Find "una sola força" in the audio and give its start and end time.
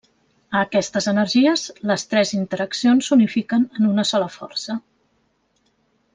3.91-4.81